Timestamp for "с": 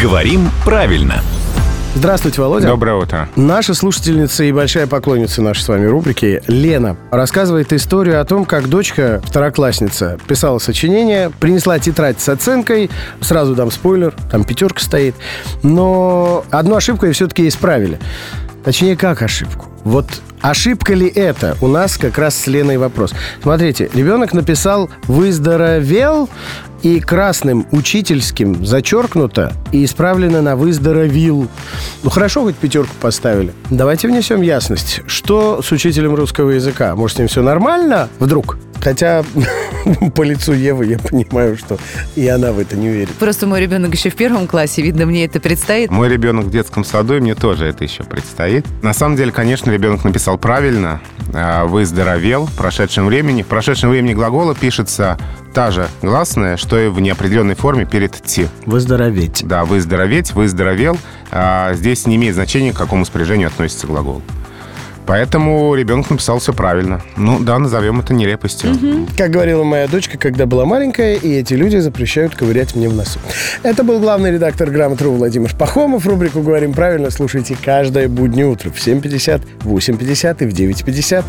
5.62-5.68, 12.20-12.28, 22.36-22.46, 35.62-35.70, 37.16-37.18